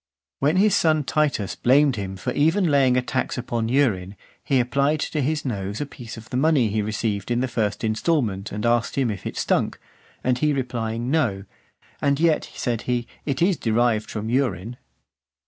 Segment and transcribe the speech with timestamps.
[0.39, 4.99] When his son Titus blamed him for even laying a tax upon urine, he applied
[5.01, 8.65] to his nose a piece of the money he received in the first instalment, and
[8.65, 9.79] asked him, "if it stunk?"
[10.23, 11.43] And he replying no,
[12.01, 14.77] "And yet," said he, "it is derived from urine."